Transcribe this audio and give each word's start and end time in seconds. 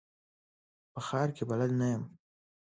په 0.93 0.99
ښار 1.07 1.29
کي 1.35 1.43
بلد 1.49 1.71
نه 1.79 1.87
یم. 1.93 2.03